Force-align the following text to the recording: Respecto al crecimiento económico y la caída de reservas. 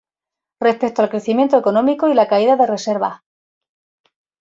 Respecto 0.59 1.03
al 1.03 1.11
crecimiento 1.11 1.59
económico 1.59 2.07
y 2.09 2.15
la 2.15 2.27
caída 2.27 2.55
de 2.57 2.65
reservas. 2.65 3.21